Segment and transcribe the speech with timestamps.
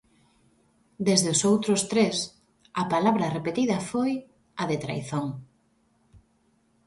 [1.07, 2.15] Desde os outros tres,
[2.81, 4.11] a palabra repetida foi
[4.61, 5.27] a de "traizón".